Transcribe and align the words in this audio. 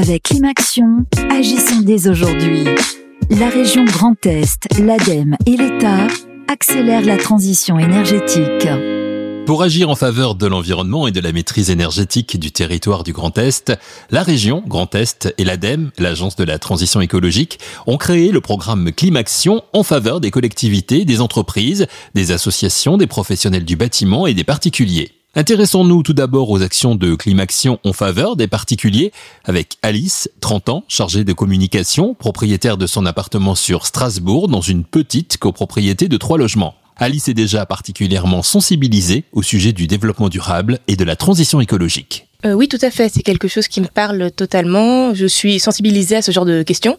Avec 0.00 0.22
Climaction, 0.22 1.06
agissons 1.28 1.80
dès 1.80 2.06
aujourd'hui. 2.06 2.66
La 3.30 3.48
région 3.48 3.84
Grand 3.84 4.14
Est, 4.26 4.68
l'ADEME 4.78 5.36
et 5.44 5.56
l'État 5.56 6.06
accélèrent 6.46 7.04
la 7.04 7.16
transition 7.16 7.80
énergétique. 7.80 8.68
Pour 9.44 9.60
agir 9.60 9.90
en 9.90 9.96
faveur 9.96 10.36
de 10.36 10.46
l'environnement 10.46 11.08
et 11.08 11.10
de 11.10 11.18
la 11.18 11.32
maîtrise 11.32 11.70
énergétique 11.70 12.38
du 12.38 12.52
territoire 12.52 13.02
du 13.02 13.12
Grand 13.12 13.36
Est, 13.38 13.72
la 14.10 14.22
région 14.22 14.62
Grand 14.64 14.94
Est 14.94 15.34
et 15.36 15.42
l'ADEME, 15.42 15.90
l'Agence 15.98 16.36
de 16.36 16.44
la 16.44 16.60
transition 16.60 17.00
écologique, 17.00 17.58
ont 17.88 17.96
créé 17.96 18.30
le 18.30 18.40
programme 18.40 18.92
Climaction 18.92 19.64
en 19.72 19.82
faveur 19.82 20.20
des 20.20 20.30
collectivités, 20.30 21.06
des 21.06 21.20
entreprises, 21.20 21.88
des 22.14 22.30
associations, 22.30 22.98
des 22.98 23.08
professionnels 23.08 23.64
du 23.64 23.74
bâtiment 23.74 24.28
et 24.28 24.34
des 24.34 24.44
particuliers. 24.44 25.17
Intéressons-nous 25.34 26.02
tout 26.02 26.14
d'abord 26.14 26.48
aux 26.48 26.62
actions 26.62 26.94
de 26.94 27.14
Climaction 27.14 27.78
en 27.84 27.92
faveur 27.92 28.34
des 28.34 28.48
particuliers 28.48 29.12
avec 29.44 29.76
Alice, 29.82 30.30
30 30.40 30.70
ans, 30.70 30.84
chargée 30.88 31.22
de 31.22 31.34
communication, 31.34 32.14
propriétaire 32.14 32.78
de 32.78 32.86
son 32.86 33.04
appartement 33.04 33.54
sur 33.54 33.84
Strasbourg 33.84 34.48
dans 34.48 34.62
une 34.62 34.84
petite 34.84 35.36
copropriété 35.36 36.08
de 36.08 36.16
trois 36.16 36.38
logements. 36.38 36.76
Alice 36.96 37.28
est 37.28 37.34
déjà 37.34 37.66
particulièrement 37.66 38.42
sensibilisée 38.42 39.24
au 39.32 39.42
sujet 39.42 39.72
du 39.72 39.86
développement 39.86 40.30
durable 40.30 40.80
et 40.88 40.96
de 40.96 41.04
la 41.04 41.14
transition 41.14 41.60
écologique. 41.60 42.27
Euh, 42.46 42.52
oui, 42.52 42.68
tout 42.68 42.78
à 42.82 42.92
fait. 42.92 43.08
C'est 43.08 43.24
quelque 43.24 43.48
chose 43.48 43.66
qui 43.66 43.80
me 43.80 43.88
parle 43.88 44.30
totalement. 44.30 45.12
Je 45.12 45.26
suis 45.26 45.58
sensibilisée 45.58 46.14
à 46.14 46.22
ce 46.22 46.30
genre 46.30 46.44
de 46.44 46.62
questions, 46.62 46.96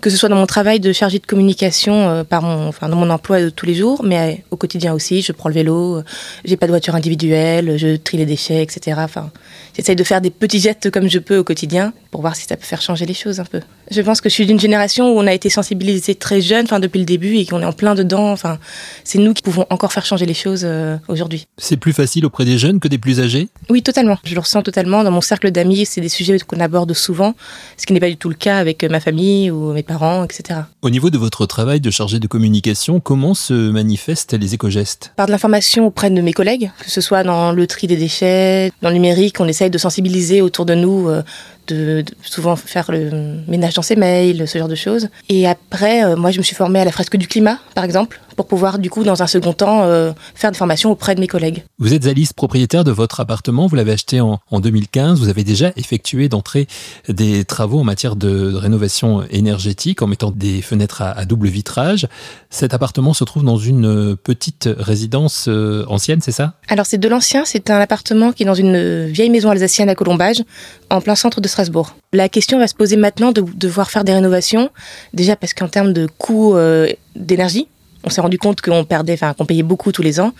que 0.00 0.10
ce 0.10 0.16
soit 0.16 0.28
dans 0.28 0.34
mon 0.34 0.46
travail 0.46 0.80
de 0.80 0.92
chargée 0.92 1.20
de 1.20 1.26
communication, 1.26 2.08
euh, 2.08 2.24
par 2.24 2.42
mon, 2.42 2.66
enfin, 2.66 2.88
dans 2.88 2.96
mon 2.96 3.08
emploi 3.08 3.40
de 3.40 3.50
tous 3.50 3.66
les 3.66 3.74
jours, 3.74 4.02
mais 4.02 4.18
euh, 4.18 4.42
au 4.50 4.56
quotidien 4.56 4.92
aussi. 4.92 5.22
Je 5.22 5.30
prends 5.30 5.48
le 5.48 5.54
vélo, 5.54 5.98
euh, 5.98 6.04
j'ai 6.44 6.56
pas 6.56 6.66
de 6.66 6.72
voiture 6.72 6.96
individuelle, 6.96 7.78
je 7.78 7.94
trie 7.94 8.16
les 8.16 8.26
déchets, 8.26 8.64
etc. 8.64 8.96
Enfin, 9.04 9.30
j'essaye 9.76 9.94
de 9.94 10.02
faire 10.02 10.20
des 10.20 10.30
petits 10.30 10.58
gestes 10.58 10.90
comme 10.90 11.08
je 11.08 11.20
peux 11.20 11.38
au 11.38 11.44
quotidien 11.44 11.92
pour 12.10 12.22
voir 12.22 12.34
si 12.34 12.46
ça 12.48 12.56
peut 12.56 12.66
faire 12.66 12.82
changer 12.82 13.06
les 13.06 13.14
choses 13.14 13.38
un 13.38 13.44
peu. 13.44 13.60
Je 13.92 14.02
pense 14.02 14.20
que 14.20 14.28
je 14.28 14.34
suis 14.34 14.46
d'une 14.46 14.58
génération 14.58 15.14
où 15.14 15.20
on 15.20 15.26
a 15.28 15.32
été 15.32 15.50
sensibilisé 15.50 16.16
très 16.16 16.40
jeune, 16.40 16.64
enfin 16.64 16.80
depuis 16.80 16.98
le 16.98 17.04
début, 17.04 17.36
et 17.36 17.46
qu'on 17.46 17.62
est 17.62 17.64
en 17.64 17.72
plein 17.72 17.94
dedans. 17.94 18.32
Enfin, 18.32 18.58
c'est 19.04 19.18
nous 19.18 19.34
qui 19.34 19.42
pouvons 19.42 19.66
encore 19.70 19.92
faire 19.92 20.04
changer 20.04 20.26
les 20.26 20.34
choses 20.34 20.66
aujourd'hui. 21.06 21.46
C'est 21.58 21.76
plus 21.76 21.92
facile 21.92 22.26
auprès 22.26 22.44
des 22.44 22.58
jeunes 22.58 22.80
que 22.80 22.88
des 22.88 22.98
plus 22.98 23.20
âgés? 23.20 23.48
Oui, 23.68 23.84
totalement. 23.84 24.18
Je 24.24 24.34
le 24.34 24.40
ressens 24.40 24.62
totalement 24.62 24.79
dans 24.84 25.10
mon 25.10 25.20
cercle 25.20 25.50
d'amis, 25.50 25.86
c'est 25.86 26.00
des 26.00 26.08
sujets 26.08 26.38
qu'on 26.38 26.60
aborde 26.60 26.92
souvent, 26.92 27.34
ce 27.76 27.86
qui 27.86 27.92
n'est 27.92 28.00
pas 28.00 28.08
du 28.08 28.16
tout 28.16 28.28
le 28.28 28.34
cas 28.34 28.58
avec 28.58 28.84
ma 28.84 29.00
famille 29.00 29.50
ou 29.50 29.72
mes 29.72 29.82
parents, 29.82 30.24
etc. 30.24 30.60
Au 30.82 30.90
niveau 30.90 31.10
de 31.10 31.18
votre 31.18 31.46
travail 31.46 31.80
de 31.80 31.90
chargé 31.90 32.18
de 32.18 32.26
communication, 32.26 33.00
comment 33.00 33.34
se 33.34 33.70
manifestent 33.70 34.34
les 34.34 34.54
éco-gestes? 34.54 35.12
Par 35.16 35.26
de 35.26 35.32
l'information 35.32 35.86
auprès 35.86 36.10
de 36.10 36.20
mes 36.20 36.32
collègues, 36.32 36.70
que 36.84 36.90
ce 36.90 37.00
soit 37.00 37.22
dans 37.22 37.52
le 37.52 37.66
tri 37.66 37.86
des 37.86 37.96
déchets, 37.96 38.72
dans 38.82 38.88
le 38.88 38.94
numérique, 38.94 39.40
on 39.40 39.48
essaye 39.48 39.70
de 39.70 39.78
sensibiliser 39.78 40.42
autour 40.42 40.66
de 40.66 40.74
nous 40.74 41.08
euh, 41.08 41.22
de, 41.68 42.02
de, 42.02 42.14
souvent 42.22 42.56
faire 42.56 42.90
le 42.90 43.40
ménage 43.48 43.74
dans 43.74 43.82
ses 43.82 43.96
mails, 43.96 44.46
ce 44.48 44.58
genre 44.58 44.68
de 44.68 44.74
choses. 44.74 45.08
Et 45.28 45.46
après, 45.46 46.04
euh, 46.04 46.16
moi, 46.16 46.30
je 46.30 46.38
me 46.38 46.42
suis 46.42 46.56
formée 46.56 46.80
à 46.80 46.84
la 46.84 46.92
fresque 46.92 47.16
du 47.16 47.28
climat, 47.28 47.58
par 47.74 47.84
exemple, 47.84 48.20
pour 48.36 48.46
pouvoir, 48.46 48.78
du 48.78 48.88
coup, 48.88 49.04
dans 49.04 49.22
un 49.22 49.26
second 49.26 49.52
temps, 49.52 49.82
euh, 49.82 50.12
faire 50.34 50.50
des 50.50 50.56
formations 50.56 50.90
auprès 50.90 51.14
de 51.14 51.20
mes 51.20 51.26
collègues. 51.26 51.64
Vous 51.78 51.92
êtes 51.92 52.06
Alice, 52.06 52.32
propriétaire 52.32 52.84
de 52.84 52.90
votre 52.90 53.20
appartement. 53.20 53.66
Vous 53.66 53.76
l'avez 53.76 53.92
acheté 53.92 54.20
en, 54.20 54.40
en 54.50 54.60
2015. 54.60 55.20
Vous 55.20 55.28
avez 55.28 55.44
déjà 55.44 55.72
effectué 55.76 56.28
d'entrée 56.28 56.66
des 57.08 57.44
travaux 57.44 57.80
en 57.80 57.84
matière 57.84 58.16
de 58.16 58.54
rénovation 58.54 59.24
énergétique 59.30 60.02
en 60.02 60.06
mettant 60.06 60.30
des 60.30 60.62
fenêtres 60.62 61.02
à, 61.02 61.10
à 61.10 61.24
double 61.24 61.48
vitrage. 61.48 62.08
Cet 62.48 62.72
appartement 62.72 63.12
se 63.12 63.24
trouve 63.24 63.44
dans 63.44 63.58
une 63.58 64.16
petite 64.16 64.68
résidence 64.78 65.46
euh, 65.48 65.84
ancienne, 65.88 66.20
c'est 66.20 66.32
ça? 66.32 66.54
Alors, 66.68 66.86
c'est 66.86 66.98
de 66.98 67.08
l'ancien. 67.08 67.44
C'est 67.44 67.70
un 67.70 67.78
appartement 67.78 68.32
qui 68.32 68.44
est 68.44 68.46
dans 68.46 68.54
une 68.54 69.06
vieille 69.06 69.30
maison 69.30 69.50
alsacienne 69.50 69.88
à 69.88 69.94
Colombage, 69.94 70.42
en 70.88 71.00
plein 71.00 71.14
centre 71.14 71.40
de 71.40 71.48
Strasbourg. 71.50 71.94
La 72.12 72.28
question 72.28 72.58
va 72.58 72.66
se 72.66 72.74
poser 72.74 72.96
maintenant 72.96 73.32
de 73.32 73.42
devoir 73.42 73.90
faire 73.90 74.04
des 74.04 74.12
rénovations, 74.12 74.70
déjà 75.12 75.36
parce 75.36 75.54
qu'en 75.54 75.68
termes 75.68 75.92
de 75.92 76.08
coût 76.18 76.54
euh, 76.54 76.88
d'énergie, 77.16 77.68
on 78.04 78.10
s'est 78.10 78.20
rendu 78.20 78.38
compte 78.38 78.60
qu'on 78.60 78.84
perdait, 78.84 79.12
enfin 79.12 79.34
qu'on 79.34 79.44
payait 79.44 79.62
beaucoup 79.62 79.92
tous 79.92 80.02
les 80.02 80.20
ans. 80.20 80.32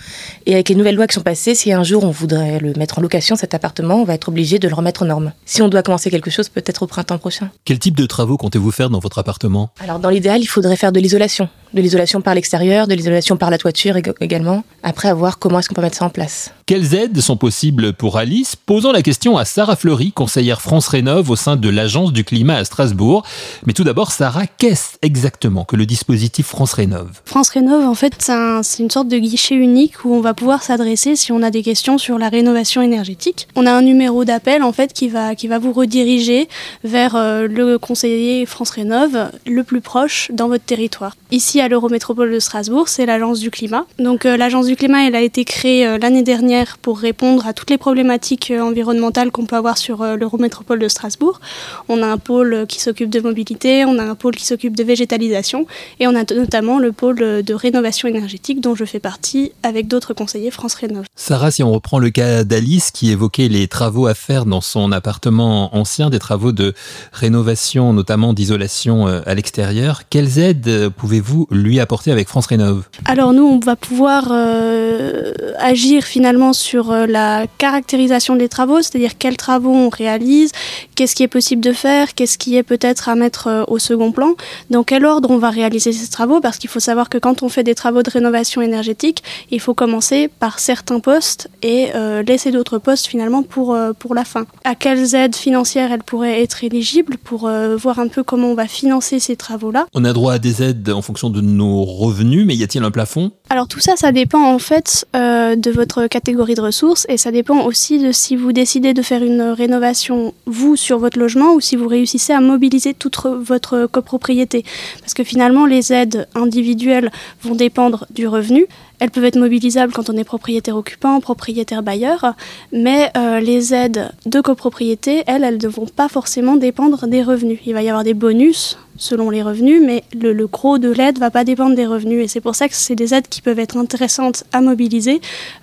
Et 0.46 0.54
avec 0.54 0.68
les 0.68 0.74
nouvelles 0.74 0.94
lois 0.94 1.06
qui 1.06 1.14
sont 1.14 1.20
passées, 1.20 1.54
si 1.54 1.72
un 1.72 1.84
jour 1.84 2.04
on 2.04 2.10
voudrait 2.10 2.58
le 2.58 2.72
mettre 2.74 2.98
en 2.98 3.02
location, 3.02 3.36
cet 3.36 3.54
appartement, 3.54 3.96
on 3.96 4.04
va 4.04 4.14
être 4.14 4.28
obligé 4.28 4.58
de 4.58 4.68
le 4.68 4.74
remettre 4.74 5.02
aux 5.02 5.06
normes. 5.06 5.32
Si 5.44 5.60
on 5.60 5.68
doit 5.68 5.82
commencer 5.82 6.10
quelque 6.10 6.30
chose, 6.30 6.48
peut-être 6.48 6.82
au 6.82 6.86
printemps 6.86 7.18
prochain. 7.18 7.50
Quel 7.64 7.78
type 7.78 7.96
de 7.96 8.06
travaux 8.06 8.36
comptez-vous 8.36 8.70
faire 8.70 8.90
dans 8.90 8.98
votre 8.98 9.18
appartement? 9.18 9.70
Alors 9.80 9.98
dans 9.98 10.10
l'idéal, 10.10 10.40
il 10.40 10.46
faudrait 10.46 10.76
faire 10.76 10.92
de 10.92 11.00
l'isolation. 11.00 11.48
De 11.72 11.80
l'isolation 11.80 12.20
par 12.20 12.34
l'extérieur, 12.34 12.88
de 12.88 12.94
l'isolation 12.94 13.36
par 13.36 13.50
la 13.50 13.58
toiture 13.58 13.96
également. 14.20 14.64
Après, 14.82 15.08
à 15.08 15.14
voir 15.14 15.38
comment 15.38 15.58
est-ce 15.58 15.68
qu'on 15.68 15.74
peut 15.74 15.82
mettre 15.82 15.96
ça 15.96 16.04
en 16.04 16.10
place. 16.10 16.52
Quelles 16.66 16.94
aides 16.94 17.20
sont 17.20 17.36
possibles 17.36 17.92
pour 17.92 18.16
Alice? 18.16 18.56
Posons 18.56 18.92
la 18.92 19.02
question 19.02 19.36
à 19.36 19.44
Sarah 19.44 19.76
Fleury, 19.76 20.12
conseillère 20.12 20.60
France 20.60 20.88
Rénov 20.88 21.30
au 21.30 21.36
sein 21.36 21.56
de 21.56 21.68
l'Agence 21.68 22.12
du 22.12 22.24
climat 22.24 22.56
à 22.56 22.64
Strasbourg. 22.64 23.24
Mais 23.66 23.72
tout 23.72 23.84
d'abord, 23.84 24.10
Sarah, 24.10 24.46
qu'est-ce 24.46 24.96
exactement 25.02 25.64
que 25.64 25.76
le 25.76 25.86
dispositif 25.86 26.46
France 26.46 26.72
Rénov? 26.72 27.20
France 27.24 27.50
Rénov, 27.50 27.84
en 27.84 27.94
fait, 27.94 28.14
c'est 28.18 28.32
un, 28.32 28.62
une 28.78 28.90
sorte 28.90 29.08
de 29.08 29.18
guichet 29.18 29.54
unique 29.54 30.04
où 30.04 30.14
on 30.14 30.20
va 30.20 30.34
pouvoir 30.34 30.62
s'adresser 30.62 31.16
si 31.16 31.32
on 31.32 31.42
a 31.42 31.50
des 31.50 31.62
questions 31.62 31.98
sur 31.98 32.18
la 32.18 32.28
rénovation 32.28 32.82
énergétique. 32.82 33.48
On 33.56 33.66
a 33.66 33.72
un 33.72 33.82
numéro 33.82 34.24
d'appel, 34.24 34.62
en 34.62 34.72
fait, 34.72 34.92
qui 34.92 35.08
va, 35.08 35.34
qui 35.34 35.48
va 35.48 35.58
vous 35.58 35.72
rediriger 35.72 36.48
vers 36.84 37.16
euh, 37.16 37.46
le 37.48 37.78
conseiller 37.78 38.46
France 38.46 38.70
Rénov 38.70 39.30
le 39.46 39.64
plus 39.64 39.80
proche 39.80 40.30
dans 40.32 40.48
votre 40.48 40.64
territoire. 40.64 41.16
Ici, 41.30 41.59
à 41.60 41.68
l'Eurométropole 41.68 42.32
de 42.32 42.38
Strasbourg, 42.38 42.88
c'est 42.88 43.04
l'Agence 43.04 43.38
du 43.38 43.50
climat. 43.50 43.84
Donc, 43.98 44.24
euh, 44.24 44.36
l'Agence 44.36 44.66
du 44.66 44.76
climat, 44.76 45.06
elle 45.06 45.14
a 45.14 45.20
été 45.20 45.44
créée 45.44 45.86
euh, 45.86 45.98
l'année 45.98 46.22
dernière 46.22 46.78
pour 46.78 46.98
répondre 46.98 47.46
à 47.46 47.52
toutes 47.52 47.70
les 47.70 47.76
problématiques 47.76 48.50
euh, 48.50 48.62
environnementales 48.62 49.30
qu'on 49.30 49.44
peut 49.44 49.56
avoir 49.56 49.76
sur 49.76 50.02
l'Eurométropole 50.16 50.78
de 50.78 50.88
Strasbourg. 50.88 51.40
On 51.88 52.02
a 52.02 52.06
un 52.06 52.16
pôle 52.16 52.64
qui 52.66 52.80
s'occupe 52.80 53.10
de 53.10 53.20
mobilité, 53.20 53.84
on 53.84 53.98
a 53.98 54.04
un 54.04 54.14
pôle 54.14 54.36
qui 54.36 54.46
s'occupe 54.46 54.74
de 54.74 54.82
végétalisation 54.82 55.66
et 55.98 56.06
on 56.06 56.14
a 56.14 56.24
notamment 56.32 56.78
le 56.78 56.92
pôle 56.92 57.18
de 57.18 57.54
rénovation 57.54 58.08
énergétique 58.08 58.60
dont 58.60 58.74
je 58.74 58.84
fais 58.84 59.00
partie 59.00 59.52
avec 59.62 59.86
d'autres 59.86 60.14
conseillers 60.14 60.50
France 60.50 60.74
Rénov. 60.74 61.04
Sarah, 61.16 61.50
si 61.50 61.62
on 61.62 61.72
reprend 61.72 61.98
le 61.98 62.10
cas 62.10 62.44
d'Alice 62.44 62.90
qui 62.90 63.10
évoquait 63.10 63.48
les 63.48 63.68
travaux 63.68 64.06
à 64.06 64.14
faire 64.14 64.46
dans 64.46 64.60
son 64.60 64.92
appartement 64.92 65.74
ancien, 65.76 66.10
des 66.10 66.18
travaux 66.18 66.52
de 66.52 66.74
rénovation, 67.12 67.92
notamment 67.92 68.32
d'isolation 68.32 69.06
à 69.06 69.34
l'extérieur, 69.34 70.02
quelles 70.08 70.38
aides 70.38 70.88
pouvez-vous 70.96 71.46
lui 71.50 71.80
apporter 71.80 72.12
avec 72.12 72.28
France 72.28 72.46
Rénov 72.46 72.88
Alors 73.04 73.32
nous, 73.32 73.44
on 73.44 73.58
va 73.58 73.76
pouvoir 73.76 74.28
euh, 74.30 75.32
agir 75.58 76.04
finalement 76.04 76.52
sur 76.52 76.90
euh, 76.90 77.06
la 77.06 77.46
caractérisation 77.58 78.36
des 78.36 78.48
travaux, 78.48 78.82
c'est-à-dire 78.82 79.18
quels 79.18 79.36
travaux 79.36 79.72
on 79.72 79.88
réalise, 79.88 80.52
qu'est-ce 80.94 81.14
qui 81.14 81.22
est 81.22 81.28
possible 81.28 81.62
de 81.62 81.72
faire, 81.72 82.14
qu'est-ce 82.14 82.38
qui 82.38 82.56
est 82.56 82.62
peut-être 82.62 83.08
à 83.08 83.14
mettre 83.14 83.46
euh, 83.46 83.64
au 83.68 83.78
second 83.78 84.12
plan, 84.12 84.34
dans 84.70 84.84
quel 84.84 85.04
ordre 85.04 85.30
on 85.30 85.38
va 85.38 85.50
réaliser 85.50 85.92
ces 85.92 86.08
travaux, 86.08 86.40
parce 86.40 86.58
qu'il 86.58 86.70
faut 86.70 86.80
savoir 86.80 87.08
que 87.08 87.18
quand 87.18 87.42
on 87.42 87.48
fait 87.48 87.62
des 87.62 87.74
travaux 87.74 88.02
de 88.02 88.10
rénovation 88.10 88.62
énergétique, 88.62 89.22
il 89.50 89.60
faut 89.60 89.74
commencer 89.74 90.28
par 90.28 90.58
certains 90.58 91.00
postes 91.00 91.48
et 91.62 91.88
euh, 91.94 92.22
laisser 92.22 92.50
d'autres 92.50 92.78
postes 92.78 93.06
finalement 93.06 93.42
pour, 93.42 93.74
euh, 93.74 93.92
pour 93.92 94.14
la 94.14 94.24
fin. 94.24 94.46
À 94.64 94.74
quelles 94.74 95.14
aides 95.14 95.36
financières 95.36 95.92
elles 95.92 96.02
pourraient 96.02 96.42
être 96.42 96.64
éligibles 96.64 97.16
pour 97.16 97.50
voir 97.78 97.98
un 97.98 98.08
peu 98.08 98.22
comment 98.22 98.48
on 98.48 98.54
va 98.54 98.66
financer 98.66 99.18
ces 99.18 99.36
travaux-là? 99.36 99.86
On 99.94 100.04
a 100.04 100.12
droit 100.12 100.34
à 100.34 100.38
des 100.38 100.62
aides 100.62 100.90
en 100.90 101.02
fonction 101.02 101.30
de 101.30 101.39
nos 101.40 101.84
revenus, 101.84 102.46
mais 102.46 102.54
y 102.54 102.62
a-t-il 102.62 102.84
un 102.84 102.90
plafond? 102.90 103.32
Alors 103.48 103.68
tout 103.68 103.80
ça, 103.80 103.96
ça 103.96 104.12
dépend 104.12 104.52
en 104.52 104.58
fait 104.58 105.06
euh, 105.16 105.56
de 105.56 105.70
votre 105.70 106.06
catégorie 106.06 106.54
de 106.54 106.60
ressources 106.60 107.06
et 107.08 107.16
ça 107.16 107.30
dépend 107.30 107.64
aussi 107.64 107.98
de 107.98 108.12
si 108.12 108.36
vous 108.36 108.52
décidez 108.52 108.94
de 108.94 109.02
faire 109.02 109.22
une 109.22 109.42
rénovation 109.42 110.34
vous 110.46 110.76
sur 110.76 110.98
votre 110.98 111.18
logement 111.18 111.54
ou 111.54 111.60
si 111.60 111.76
vous 111.76 111.88
réussissez 111.88 112.32
à 112.32 112.40
mobiliser 112.40 112.94
toute 112.94 113.16
votre 113.24 113.86
copropriété. 113.86 114.64
Parce 115.00 115.14
que 115.14 115.24
finalement, 115.24 115.66
les 115.66 115.92
aides 115.92 116.28
individuelles 116.34 117.10
vont 117.42 117.54
dépendre 117.54 118.06
du 118.10 118.26
revenu. 118.26 118.66
Elles 119.00 119.10
peuvent 119.10 119.24
être 119.24 119.38
mobilisables 119.38 119.92
quand 119.92 120.10
on 120.10 120.16
est 120.16 120.24
propriétaire 120.24 120.76
occupant, 120.76 121.20
propriétaire 121.20 121.82
bailleur, 121.82 122.34
mais 122.72 123.10
euh, 123.16 123.40
les 123.40 123.74
aides 123.74 124.10
de 124.26 124.40
copropriété, 124.40 125.24
elles, 125.26 125.42
elles 125.42 125.62
ne 125.62 125.68
vont 125.68 125.86
pas 125.86 126.08
forcément 126.08 126.56
dépendre 126.56 127.06
des 127.06 127.22
revenus. 127.22 127.58
Il 127.66 127.72
va 127.72 127.82
y 127.82 127.88
avoir 127.88 128.04
des 128.04 128.14
bonus 128.14 128.78
selon 128.96 129.30
les 129.30 129.42
revenus, 129.42 129.80
mais 129.82 130.04
le, 130.14 130.34
le 130.34 130.46
gros 130.46 130.76
de 130.76 130.90
l'aide 130.90 131.18
va 131.18 131.30
pas 131.30 131.42
dépendre 131.44 131.74
des 131.74 131.86
revenus. 131.86 132.24
Et 132.24 132.28
c'est 132.28 132.42
pour 132.42 132.54
ça 132.54 132.68
que 132.68 132.74
c'est 132.74 132.94
des 132.94 133.14
aides 133.14 133.28
qui 133.28 133.40
peuvent 133.40 133.58
être 133.58 133.78
intéressantes 133.78 134.44
à 134.52 134.60
mobiliser 134.60 135.22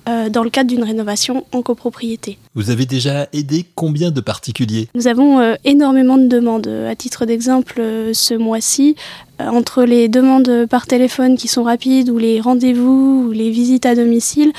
euh, 0.09 0.29
dans 0.29 0.43
le 0.43 0.49
cadre 0.49 0.69
d'une 0.69 0.83
rénovation 0.83 1.45
en 1.51 1.61
copropriété. 1.61 2.39
Vous 2.55 2.71
avez 2.71 2.87
déjà 2.87 3.27
aidé 3.33 3.65
combien 3.75 4.09
de 4.09 4.21
particuliers? 4.21 4.87
Nous 4.95 5.07
avons 5.07 5.39
euh, 5.39 5.53
énormément 5.65 6.17
de 6.17 6.25
demandes. 6.25 6.67
À 6.67 6.95
titre 6.95 7.27
d'exemple, 7.27 7.79
ce 8.13 8.33
mois-ci, 8.33 8.95
entre 9.39 9.83
les 9.83 10.07
demandes 10.07 10.65
par 10.69 10.87
téléphone 10.87 11.37
qui 11.37 11.47
sont 11.47 11.63
rapides 11.63 12.09
ou 12.09 12.17
les 12.17 12.41
rendez-vous 12.41 13.27
ou 13.27 13.31
les 13.31 13.49
visites 13.49 13.85
à 13.85 13.95
domicile, 13.95 14.51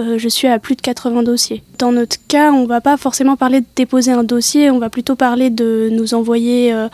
euh, 0.00 0.18
je 0.18 0.28
suis 0.28 0.48
à 0.48 0.58
plus 0.58 0.74
de 0.74 0.80
80 0.80 1.22
dossiers. 1.22 1.62
Dans 1.78 1.92
notre 1.92 2.16
cas, 2.26 2.50
on 2.50 2.66
va 2.66 2.80
pas 2.80 2.96
forcément 2.96 3.36
parler 3.36 3.60
de 3.60 3.66
déposer 3.76 4.10
un 4.10 4.24
dossier, 4.24 4.70
on 4.70 4.80
va 4.80 4.90
plutôt 4.90 5.14
parler 5.14 5.50
de 5.50 5.88
nous 5.92 6.14
envoyer 6.14 6.72
euh, 6.72 6.88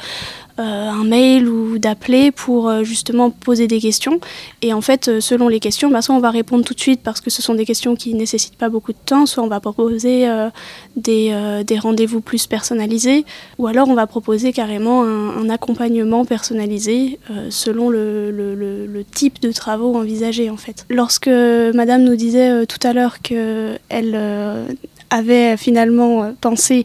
un 0.61 1.05
mail 1.05 1.49
ou 1.49 1.79
d'appeler 1.79 2.31
pour 2.31 2.85
justement 2.85 3.31
poser 3.31 3.67
des 3.67 3.81
questions. 3.81 4.21
Et 4.63 4.73
en 4.73 4.81
fait, 4.81 5.21
selon 5.21 5.49
les 5.49 5.61
questions, 5.61 5.91
bah, 5.91 6.03
soit 6.03 6.15
on 6.15 6.21
va 6.21 6.31
répondre 6.31 6.65
tout 6.65 6.75
de 6.75 6.81
suite 6.81 7.01
parce 7.03 7.21
que 7.21 7.31
ce 7.31 7.43
sont 7.43 7.55
des 7.55 7.65
questions 7.65 7.97
qui 7.97 8.15
ne 8.15 8.19
nécessitent 8.19 8.57
pas 8.57 8.69
beaucoup 8.69 8.93
de 8.93 8.99
temps, 9.05 9.27
soit 9.27 9.43
on 9.43 9.49
va 9.49 9.61
proposer 9.61 10.27
des, 10.97 11.63
des 11.67 11.79
rendez-vous 11.79 12.21
plus 12.21 12.47
personnalisés, 12.47 13.25
ou 13.59 13.67
alors 13.67 13.89
on 13.89 13.95
va 13.95 14.07
proposer 14.07 14.53
carrément 14.53 15.05
un, 15.05 15.49
accompagnement 15.51 16.25
personnalisé 16.25 17.19
selon 17.49 17.91
le, 17.91 18.31
le, 18.31 18.55
le, 18.55 19.05
type 19.05 19.41
de 19.41 19.51
travaux 19.51 19.97
envisagés 19.97 20.51
en 20.51 20.57
fait. 20.57 20.87
Lorsque 20.91 21.29
Madame 21.29 22.05
nous 22.05 22.17
disait 22.17 22.67
tout 22.67 22.87
à 22.87 22.93
l'heure 22.93 23.21
qu'elle 23.21 24.19
avait 25.11 25.57
finalement 25.57 26.33
pensé 26.41 26.85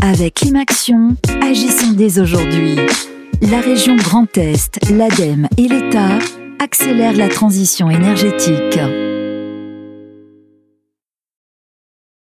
Avec 0.00 0.34
Climaction, 0.34 1.16
agissons 1.42 1.90
dès 1.90 2.20
aujourd'hui. 2.20 2.76
La 3.42 3.60
région 3.60 3.96
Grand 3.96 4.38
Est, 4.38 4.78
l'ADEME 4.90 5.48
et 5.56 5.66
l'État 5.66 6.20
accélèrent 6.60 7.16
la 7.16 7.28
transition 7.28 7.90
énergétique. 7.90 8.78